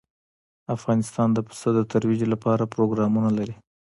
افغانستان 0.75 1.27
د 1.33 1.39
پسه 1.47 1.69
د 1.75 1.79
ترویج 1.91 2.21
لپاره 2.33 2.71
پروګرامونه 2.73 3.29
لري. 3.37 3.55